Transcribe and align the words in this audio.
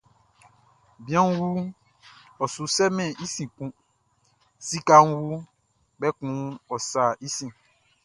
Bianʼn 1.05 1.31
wu, 1.39 1.49
ɔ 2.43 2.45
su 2.53 2.63
sɛmɛn 2.75 3.11
i 3.23 3.25
sin 3.33 3.49
kun; 3.55 3.71
sikaʼn 4.67 5.07
wu, 5.27 5.35
kpɛkun 5.97 6.35
ɔ 6.73 6.75
sa 6.89 7.03
sin. 7.35 7.51